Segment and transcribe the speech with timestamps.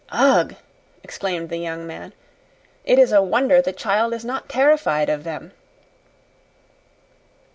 [0.09, 0.55] "Ugh!"
[1.03, 2.13] exclaimed the young man.
[2.85, 5.51] "It is a wonder the child is not terrified of them."